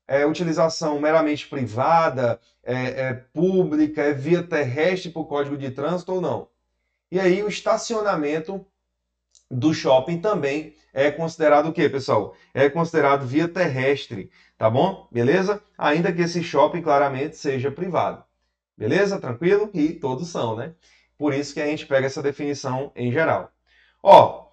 É 0.08 0.26
utilização 0.26 1.00
meramente 1.00 1.48
privada, 1.48 2.40
é, 2.64 3.02
é 3.02 3.14
pública, 3.14 4.02
é 4.02 4.14
via 4.14 4.42
terrestre 4.44 5.12
o 5.14 5.26
código 5.26 5.56
de 5.58 5.70
trânsito 5.72 6.14
ou 6.14 6.22
não? 6.22 6.50
E 7.12 7.20
aí 7.20 7.44
o 7.44 7.48
estacionamento 7.48 8.66
do 9.50 9.74
shopping 9.74 10.20
também 10.20 10.76
é 10.94 11.12
considerado 11.12 11.70
o 11.70 11.74
quê, 11.74 11.90
pessoal? 11.90 12.36
É 12.54 12.70
considerado 12.70 13.26
via 13.26 13.48
terrestre, 13.48 14.32
tá 14.58 14.70
bom? 14.70 15.08
Beleza? 15.12 15.62
Ainda 15.78 16.12
que 16.14 16.22
esse 16.22 16.44
shopping 16.44 16.82
claramente 16.82 17.38
seja 17.38 17.72
privado. 17.72 18.24
Beleza? 18.78 19.20
Tranquilo? 19.20 19.70
E 19.74 19.94
todos 19.94 20.30
são, 20.30 20.56
né? 20.56 20.74
Por 21.18 21.34
isso 21.34 21.54
que 21.54 21.62
a 21.62 21.66
gente 21.66 21.86
pega 21.86 22.08
essa 22.08 22.22
definição 22.22 22.92
em 22.96 23.12
geral. 23.12 23.52
Ó, 24.02 24.48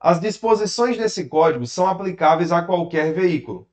as 0.00 0.20
disposições 0.20 0.96
desse 0.96 1.28
código 1.28 1.66
são 1.66 1.86
aplicáveis 1.86 2.52
a 2.52 2.62
qualquer 2.62 3.12
veículo. 3.12 3.68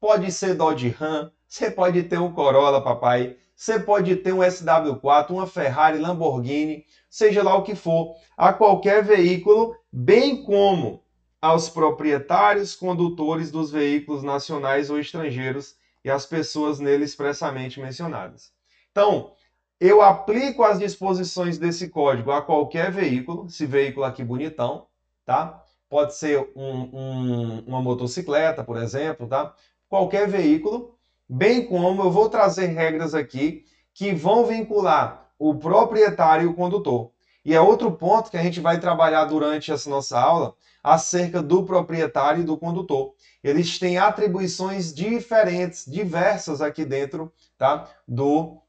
Pode 0.00 0.32
ser 0.32 0.54
Dodge 0.54 0.88
Ram, 0.88 1.30
você 1.46 1.70
pode 1.70 2.02
ter 2.04 2.18
um 2.18 2.32
Corolla, 2.32 2.82
papai, 2.82 3.36
você 3.54 3.78
pode 3.78 4.16
ter 4.16 4.32
um 4.32 4.38
SW4, 4.38 5.30
uma 5.30 5.46
Ferrari, 5.46 5.98
Lamborghini, 5.98 6.86
seja 7.10 7.42
lá 7.42 7.54
o 7.54 7.62
que 7.62 7.74
for, 7.74 8.16
a 8.36 8.52
qualquer 8.52 9.04
veículo, 9.04 9.76
bem 9.92 10.42
como 10.42 11.04
aos 11.42 11.68
proprietários, 11.68 12.74
condutores 12.74 13.50
dos 13.50 13.70
veículos 13.70 14.22
nacionais 14.22 14.88
ou 14.88 14.98
estrangeiros 14.98 15.74
e 16.02 16.10
às 16.10 16.24
pessoas 16.24 16.78
nele 16.78 17.04
expressamente 17.04 17.80
mencionadas. 17.80 18.50
Então, 18.90 19.32
eu 19.80 20.02
aplico 20.02 20.62
as 20.62 20.78
disposições 20.78 21.58
desse 21.58 21.88
código 21.88 22.30
a 22.30 22.42
qualquer 22.42 22.92
veículo, 22.92 23.46
esse 23.46 23.64
veículo 23.64 24.04
aqui 24.04 24.22
bonitão, 24.22 24.86
tá? 25.24 25.64
Pode 25.88 26.14
ser 26.14 26.50
um, 26.54 26.82
um, 26.92 27.64
uma 27.66 27.80
motocicleta, 27.80 28.62
por 28.62 28.76
exemplo, 28.76 29.26
tá? 29.26 29.54
Qualquer 29.88 30.28
veículo, 30.28 30.94
bem 31.26 31.66
como 31.66 32.02
eu 32.02 32.10
vou 32.10 32.28
trazer 32.28 32.66
regras 32.66 33.14
aqui 33.14 33.64
que 33.94 34.12
vão 34.12 34.44
vincular 34.44 35.30
o 35.38 35.54
proprietário 35.54 36.44
e 36.44 36.46
o 36.46 36.54
condutor. 36.54 37.10
E 37.42 37.54
é 37.54 37.60
outro 37.60 37.90
ponto 37.92 38.30
que 38.30 38.36
a 38.36 38.42
gente 38.42 38.60
vai 38.60 38.78
trabalhar 38.78 39.24
durante 39.24 39.72
essa 39.72 39.88
nossa 39.88 40.20
aula 40.20 40.54
acerca 40.84 41.42
do 41.42 41.64
proprietário 41.64 42.42
e 42.42 42.44
do 42.44 42.58
condutor. 42.58 43.14
Eles 43.42 43.78
têm 43.78 43.96
atribuições 43.96 44.92
diferentes, 44.92 45.86
diversas 45.86 46.60
aqui 46.60 46.84
dentro 46.84 47.32
tá? 47.56 47.88
do 48.06 48.60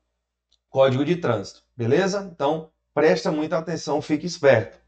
Código 0.72 1.04
de 1.04 1.18
Trânsito, 1.18 1.62
beleza? 1.76 2.32
Então, 2.34 2.72
presta 2.94 3.30
muita 3.30 3.58
atenção, 3.58 4.02
fique 4.02 4.26
esperto. 4.26 4.80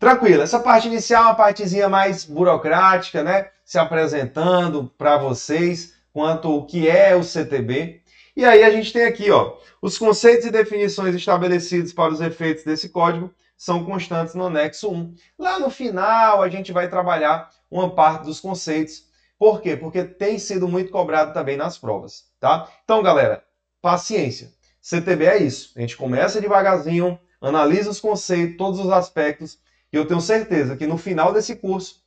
Tranquilo, 0.00 0.42
essa 0.42 0.58
parte 0.58 0.88
inicial 0.88 1.22
é 1.22 1.26
uma 1.28 1.34
partezinha 1.36 1.88
mais 1.88 2.24
burocrática, 2.24 3.22
né? 3.22 3.48
Se 3.64 3.78
apresentando 3.78 4.92
para 4.98 5.16
vocês 5.16 5.94
quanto 6.12 6.50
o 6.50 6.66
que 6.66 6.88
é 6.88 7.14
o 7.14 7.22
CTB. 7.22 8.02
E 8.36 8.44
aí 8.44 8.64
a 8.64 8.70
gente 8.70 8.92
tem 8.92 9.04
aqui, 9.04 9.30
ó, 9.30 9.56
os 9.80 9.96
conceitos 9.96 10.46
e 10.46 10.50
definições 10.50 11.14
estabelecidos 11.14 11.92
para 11.92 12.12
os 12.12 12.20
efeitos 12.20 12.64
desse 12.64 12.88
código 12.88 13.32
são 13.56 13.84
constantes 13.84 14.34
no 14.34 14.46
anexo 14.46 14.90
1. 14.90 15.14
Lá 15.38 15.60
no 15.60 15.70
final 15.70 16.42
a 16.42 16.48
gente 16.48 16.72
vai 16.72 16.88
trabalhar 16.88 17.48
uma 17.70 17.94
parte 17.94 18.24
dos 18.24 18.40
conceitos. 18.40 19.04
Por 19.38 19.62
quê? 19.62 19.76
Porque 19.76 20.02
tem 20.02 20.40
sido 20.40 20.66
muito 20.66 20.90
cobrado 20.90 21.32
também 21.32 21.56
nas 21.56 21.78
provas, 21.78 22.24
tá? 22.40 22.68
Então, 22.82 23.00
galera, 23.00 23.44
paciência. 23.80 24.53
CTB 24.84 25.24
é 25.24 25.42
isso. 25.42 25.72
A 25.74 25.80
gente 25.80 25.96
começa 25.96 26.42
devagarzinho, 26.42 27.18
analisa 27.40 27.88
os 27.88 28.00
conceitos, 28.00 28.58
todos 28.58 28.78
os 28.78 28.90
aspectos, 28.90 29.58
e 29.90 29.96
eu 29.96 30.06
tenho 30.06 30.20
certeza 30.20 30.76
que 30.76 30.86
no 30.86 30.98
final 30.98 31.32
desse 31.32 31.56
curso 31.56 32.04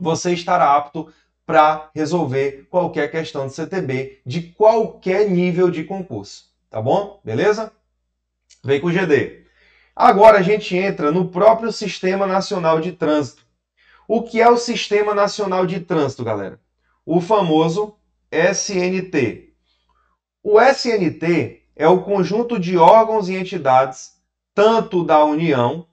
você 0.00 0.32
estará 0.32 0.74
apto 0.74 1.12
para 1.44 1.90
resolver 1.94 2.66
qualquer 2.70 3.10
questão 3.10 3.46
de 3.46 3.52
CTB 3.52 4.22
de 4.24 4.40
qualquer 4.40 5.28
nível 5.28 5.70
de 5.70 5.84
concurso. 5.84 6.46
Tá 6.70 6.80
bom? 6.80 7.20
Beleza? 7.22 7.70
Vem 8.64 8.80
com 8.80 8.86
o 8.86 8.92
GD. 8.92 9.44
Agora 9.94 10.38
a 10.38 10.42
gente 10.42 10.74
entra 10.74 11.12
no 11.12 11.28
próprio 11.28 11.70
Sistema 11.70 12.26
Nacional 12.26 12.80
de 12.80 12.92
Trânsito. 12.92 13.44
O 14.08 14.22
que 14.22 14.40
é 14.40 14.48
o 14.48 14.56
Sistema 14.56 15.14
Nacional 15.14 15.66
de 15.66 15.80
Trânsito, 15.80 16.24
galera? 16.24 16.58
O 17.04 17.20
famoso 17.20 17.98
SNT. 18.30 19.52
O 20.42 20.58
SNT 20.58 21.61
é 21.76 21.86
o 21.88 22.02
conjunto 22.02 22.58
de 22.58 22.76
órgãos 22.76 23.28
e 23.28 23.34
entidades, 23.34 24.12
tanto 24.54 25.04
da 25.04 25.24
União 25.24 25.86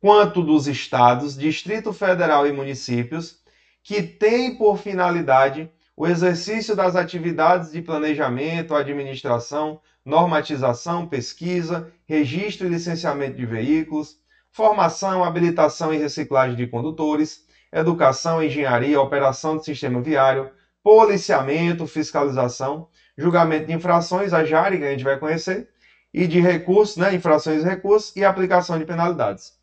quanto 0.00 0.42
dos 0.42 0.66
estados, 0.66 1.36
Distrito 1.36 1.92
Federal 1.92 2.46
e 2.46 2.52
municípios, 2.52 3.38
que 3.82 4.02
têm 4.02 4.56
por 4.56 4.78
finalidade 4.78 5.70
o 5.96 6.06
exercício 6.06 6.74
das 6.74 6.96
atividades 6.96 7.72
de 7.72 7.82
planejamento, 7.82 8.74
administração, 8.74 9.80
normatização, 10.04 11.06
pesquisa, 11.06 11.92
registro 12.06 12.66
e 12.66 12.70
licenciamento 12.70 13.36
de 13.36 13.46
veículos, 13.46 14.16
formação, 14.50 15.24
habilitação 15.24 15.94
e 15.94 15.98
reciclagem 15.98 16.56
de 16.56 16.66
condutores, 16.66 17.46
educação, 17.72 18.42
engenharia, 18.42 19.00
operação 19.00 19.56
do 19.56 19.64
sistema 19.64 20.00
viário, 20.00 20.50
policiamento, 20.82 21.86
fiscalização, 21.86 22.88
julgamento 23.16 23.66
de 23.66 23.72
infrações, 23.72 24.32
a 24.32 24.44
JARI, 24.44 24.78
que 24.78 24.84
a 24.84 24.90
gente 24.90 25.04
vai 25.04 25.18
conhecer, 25.18 25.68
e 26.12 26.26
de 26.26 26.40
recursos, 26.40 26.96
né, 26.96 27.14
infrações 27.14 27.62
e 27.62 27.66
recursos, 27.66 28.14
e 28.16 28.24
aplicação 28.24 28.78
de 28.78 28.84
penalidades. 28.84 29.54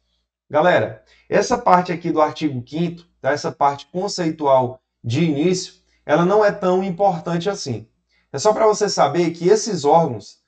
Galera, 0.49 1.03
essa 1.29 1.57
parte 1.57 1.91
aqui 1.91 2.11
do 2.11 2.21
artigo 2.21 2.63
5 2.67 3.03
tá? 3.21 3.31
essa 3.31 3.51
parte 3.51 3.85
conceitual 3.87 4.81
de 5.03 5.23
início, 5.23 5.75
ela 6.05 6.25
não 6.25 6.43
é 6.43 6.51
tão 6.51 6.83
importante 6.83 7.49
assim. 7.49 7.87
É 8.31 8.37
só 8.37 8.53
para 8.53 8.67
você 8.67 8.89
saber 8.89 9.31
que 9.31 9.47
esses 9.47 9.85
órgãos 9.85 10.39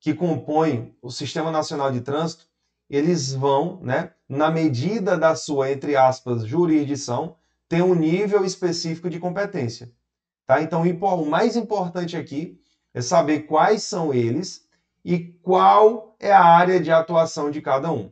que 0.00 0.12
compõem 0.12 0.94
o 1.00 1.10
Sistema 1.10 1.50
Nacional 1.50 1.90
de 1.90 2.00
Trânsito, 2.00 2.46
eles 2.90 3.32
vão, 3.32 3.80
né, 3.80 4.10
na 4.28 4.50
medida 4.50 5.16
da 5.16 5.34
sua, 5.34 5.70
entre 5.70 5.96
aspas, 5.96 6.44
jurisdição, 6.44 7.36
ter 7.68 7.82
um 7.82 7.94
nível 7.94 8.44
específico 8.44 9.08
de 9.08 9.18
competência. 9.18 9.90
Tá? 10.46 10.60
Então, 10.60 10.82
o 10.82 11.26
mais 11.26 11.56
importante 11.56 12.16
aqui 12.16 12.60
é 12.92 13.00
saber 13.00 13.40
quais 13.40 13.82
são 13.82 14.12
eles 14.12 14.64
e 15.04 15.18
qual 15.42 16.16
é 16.18 16.32
a 16.32 16.44
área 16.44 16.80
de 16.80 16.90
atuação 16.90 17.50
de 17.50 17.60
cada 17.60 17.90
um. 17.90 18.10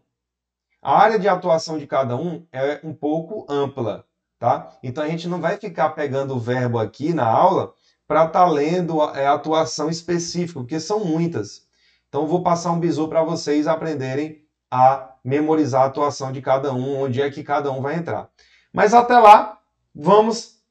A 0.82 0.98
área 0.98 1.18
de 1.18 1.28
atuação 1.28 1.78
de 1.78 1.86
cada 1.86 2.16
um 2.16 2.44
é 2.52 2.80
um 2.82 2.92
pouco 2.92 3.46
ampla, 3.48 4.04
tá? 4.38 4.76
Então 4.82 5.04
a 5.04 5.08
gente 5.08 5.28
não 5.28 5.40
vai 5.40 5.56
ficar 5.56 5.90
pegando 5.90 6.34
o 6.34 6.40
verbo 6.40 6.78
aqui 6.78 7.14
na 7.14 7.24
aula 7.24 7.72
para 8.06 8.24
estar 8.24 8.44
tá 8.44 8.50
lendo 8.50 9.00
a, 9.00 9.16
é, 9.16 9.26
atuação 9.28 9.88
específica, 9.88 10.58
porque 10.58 10.80
são 10.80 11.04
muitas. 11.04 11.62
Então 12.08 12.26
vou 12.26 12.42
passar 12.42 12.72
um 12.72 12.80
bisu 12.80 13.08
para 13.08 13.22
vocês 13.22 13.68
aprenderem 13.68 14.42
a 14.68 15.14
memorizar 15.24 15.82
a 15.82 15.86
atuação 15.86 16.32
de 16.32 16.42
cada 16.42 16.74
um, 16.74 17.00
onde 17.00 17.22
é 17.22 17.30
que 17.30 17.44
cada 17.44 17.70
um 17.70 17.80
vai 17.80 17.94
entrar. 17.94 18.28
Mas 18.72 18.92
até 18.92 19.16
lá, 19.18 19.60
vamos 19.94 20.61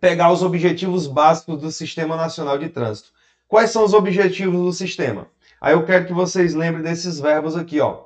pegar 0.00 0.32
os 0.32 0.42
objetivos 0.42 1.06
básicos 1.06 1.60
do 1.60 1.70
Sistema 1.70 2.16
Nacional 2.16 2.58
de 2.58 2.68
Trânsito. 2.68 3.10
Quais 3.46 3.70
são 3.70 3.84
os 3.84 3.92
objetivos 3.92 4.60
do 4.60 4.72
sistema? 4.72 5.26
Aí 5.60 5.74
eu 5.74 5.84
quero 5.84 6.06
que 6.06 6.12
vocês 6.12 6.54
lembrem 6.54 6.82
desses 6.82 7.20
verbos 7.20 7.56
aqui, 7.56 7.80
ó. 7.80 8.04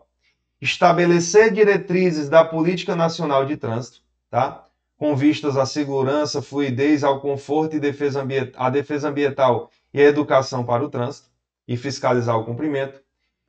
Estabelecer 0.60 1.52
diretrizes 1.52 2.28
da 2.28 2.44
Política 2.44 2.96
Nacional 2.96 3.46
de 3.46 3.56
Trânsito, 3.56 4.00
tá? 4.30 4.64
Com 4.98 5.14
vistas 5.14 5.56
à 5.56 5.66
segurança, 5.66 6.42
fluidez, 6.42 7.04
ao 7.04 7.20
conforto 7.20 7.76
e 7.76 7.80
defesa 7.80 8.26
à 8.56 8.70
defesa 8.70 9.08
ambiental 9.08 9.70
e 9.92 10.00
à 10.00 10.04
educação 10.04 10.64
para 10.64 10.84
o 10.84 10.88
trânsito 10.88 11.28
e 11.68 11.76
fiscalizar 11.76 12.36
o 12.36 12.44
cumprimento. 12.44 13.00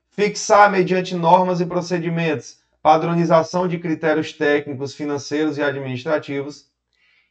Fixar, 0.10 0.72
mediante 0.72 1.16
normas 1.16 1.60
e 1.60 1.66
procedimentos, 1.66 2.60
padronização 2.82 3.68
de 3.68 3.80
critérios 3.80 4.32
técnicos, 4.32 4.94
financeiros 4.94 5.58
e 5.58 5.64
administrativos. 5.64 6.68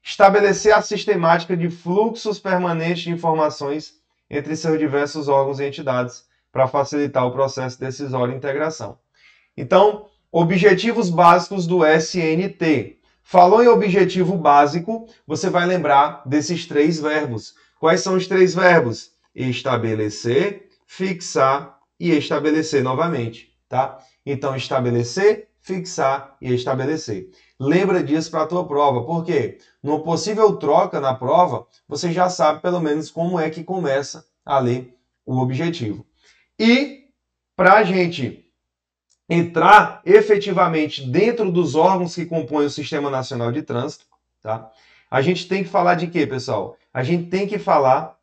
Estabelecer 0.07 0.75
a 0.75 0.83
sistemática 0.83 1.57
de 1.57 1.71
fluxos 1.71 2.39
permanentes 2.39 3.05
de 3.05 3.11
informações 3.11 3.95
entre 4.29 4.55
seus 4.55 4.79
diversos 4.79 5.29
órgãos 5.29 5.59
e 5.59 5.65
entidades 5.65 6.27
para 6.53 6.69
facilitar 6.69 7.27
o 7.27 7.33
processo 7.33 7.81
decisório 7.81 8.35
e 8.35 8.37
integração. 8.37 8.99
Então, 9.57 10.07
objetivos 10.31 11.09
básicos 11.09 11.67
do 11.67 11.87
SNT. 11.87 12.99
Falou 13.23 13.65
em 13.65 13.69
objetivo 13.69 14.37
básico, 14.37 15.07
você 15.27 15.49
vai 15.49 15.65
lembrar 15.65 16.23
desses 16.27 16.67
três 16.67 17.01
verbos. 17.01 17.55
Quais 17.81 18.03
são 18.03 18.15
os 18.15 18.27
três 18.27 18.55
verbos? 18.55 19.13
Estabelecer, 19.35 20.69
fixar 20.87 21.79
e 21.99 22.11
estabelecer 22.11 22.83
novamente, 22.83 23.57
tá? 23.71 23.99
Então, 24.27 24.55
estabelecer, 24.55 25.49
fixar 25.61 26.37
e 26.43 26.53
estabelecer. 26.53 27.31
Lembra 27.59 28.03
disso 28.03 28.31
para 28.31 28.43
a 28.43 28.47
tua 28.47 28.67
prova, 28.67 29.05
porque 29.05 29.59
no 29.83 30.01
possível 30.03 30.57
troca 30.57 31.01
na 31.01 31.15
prova, 31.15 31.67
você 31.89 32.13
já 32.13 32.29
sabe 32.29 32.61
pelo 32.61 32.81
menos 32.81 33.11
como 33.11 33.39
é 33.39 33.49
que 33.49 33.63
começa 33.63 34.27
a 34.45 34.59
ler 34.59 34.97
o 35.25 35.39
objetivo. 35.39 36.05
E 36.59 37.05
para 37.57 37.75
a 37.75 37.85
gente 37.85 38.45
entrar 39.29 40.03
efetivamente 40.05 41.07
dentro 41.07 41.51
dos 41.51 41.75
órgãos 41.75 42.15
que 42.15 42.27
compõem 42.27 42.67
o 42.67 42.71
Sistema 42.71 43.09
Nacional 43.09 43.53
de 43.53 43.63
Trânsito, 43.63 44.05
tá? 44.43 44.71
A 45.11 45.23
gente 45.23 45.49
tem 45.49 45.63
que 45.63 45.71
falar 45.71 45.95
de 45.95 46.09
quê, 46.09 46.27
pessoal? 46.27 46.77
A 46.93 47.03
gente 47.03 47.31
tem 47.31 47.47
que 47.47 47.59
falar 47.59 48.19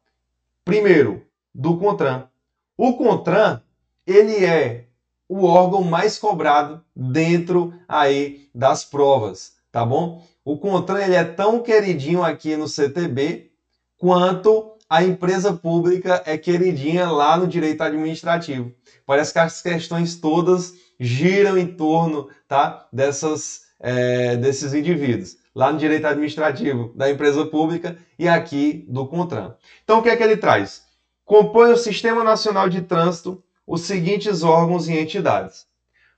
primeiro 0.66 1.26
do 1.56 1.78
CONTRAN. 1.78 2.28
O 2.78 2.98
CONTRAN, 2.98 3.62
ele 4.06 4.46
é 4.46 4.86
o 5.32 5.46
órgão 5.46 5.82
mais 5.82 6.18
cobrado 6.18 6.84
dentro 6.94 7.74
aí 7.88 8.50
das 8.54 8.84
provas, 8.84 9.54
tá 9.72 9.86
bom? 9.86 10.28
O 10.44 10.58
CONTRAN 10.58 11.02
ele 11.02 11.16
é 11.16 11.24
tão 11.24 11.62
queridinho 11.64 12.22
aqui 12.22 12.58
no 12.58 12.68
CTB 12.68 13.50
quanto 13.98 14.74
a 14.90 15.02
empresa 15.02 15.54
pública 15.54 16.22
é 16.26 16.38
queridinha 16.38 17.10
lá 17.10 17.38
no 17.38 17.48
direito 17.48 17.82
administrativo. 17.82 18.74
Parece 19.06 19.32
que 19.32 19.40
as 19.40 19.62
questões 19.62 20.18
todas 20.18 20.74
giram 21.00 21.58
em 21.58 21.68
torno 21.78 22.28
tá, 22.46 22.90
dessas, 22.92 23.62
é, 23.80 24.36
desses 24.36 24.74
indivíduos. 24.74 25.38
Lá 25.56 25.72
no 25.72 25.80
direito 25.80 26.08
administrativo 26.08 26.92
da 26.94 27.10
empresa 27.10 27.46
pública 27.46 27.98
e 28.20 28.28
aqui 28.28 28.86
do 28.90 29.08
CONTRAN. 29.08 29.56
Então, 29.82 30.00
o 30.00 30.04
que 30.04 30.10
é 30.10 30.18
que 30.18 30.24
ele 30.24 30.36
traz? 30.36 30.84
Compõe 31.24 31.72
o 31.72 31.78
Sistema 31.78 32.22
Nacional 32.22 32.68
de 32.68 32.82
Trânsito 32.82 33.42
os 33.66 33.82
seguintes 33.82 34.44
órgãos 34.44 34.88
e 34.88 34.98
entidades. 34.98 35.66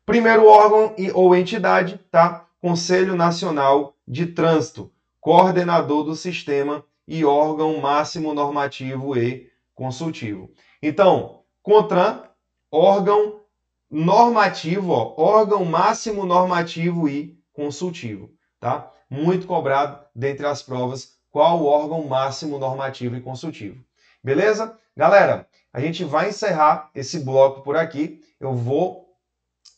Primeiro 0.06 0.48
órgão 0.48 0.96
ou 1.14 1.36
entidade, 1.36 2.00
tá? 2.12 2.46
Conselho 2.62 3.16
Nacional 3.16 3.96
de 4.08 4.28
Trânsito, 4.28 4.92
coordenador 5.20 6.04
do 6.04 6.16
sistema 6.16 6.84
e 7.08 7.24
órgão 7.24 7.80
máximo 7.80 8.34
normativo 8.34 9.18
e 9.18 9.50
consultivo. 9.76 10.52
Então, 10.82 11.42
CONTRAN, 11.62 12.24
órgão 12.72 13.42
normativo, 13.90 14.92
ó, 14.92 15.14
órgão 15.18 15.64
máximo 15.64 16.26
normativo 16.26 17.08
e 17.08 17.38
consultivo, 17.54 18.32
tá? 18.60 18.92
Muito 19.10 19.46
cobrado 19.46 20.04
dentre 20.16 20.46
as 20.46 20.64
provas, 20.64 21.18
qual 21.30 21.62
o 21.62 21.66
órgão 21.66 22.06
máximo 22.08 22.58
normativo 22.58 23.16
e 23.16 23.22
consultivo. 23.22 23.84
Beleza? 24.24 24.78
Galera, 24.96 25.48
a 25.74 25.82
gente 25.82 26.04
vai 26.04 26.30
encerrar 26.30 26.92
esse 26.94 27.20
bloco 27.20 27.62
por 27.62 27.76
aqui. 27.76 28.22
Eu 28.40 28.54
vou 28.54 29.10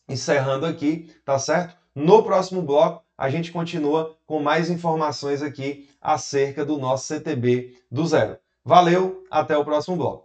encerrando 0.08 0.66
aqui, 0.66 1.10
tá 1.24 1.40
certo? 1.40 1.76
No 1.96 2.22
próximo 2.22 2.62
bloco, 2.62 3.04
a 3.18 3.30
gente 3.30 3.52
continua 3.52 4.18
com 4.26 4.42
mais 4.42 4.70
informações 4.70 5.42
aqui 5.42 5.90
acerca 6.02 6.66
do 6.66 6.78
nosso 6.78 7.08
CTB 7.08 7.78
do 7.90 8.06
zero. 8.06 8.38
Valeu, 8.64 9.24
até 9.32 9.58
o 9.58 9.64
próximo 9.64 9.96
bloco. 9.96 10.24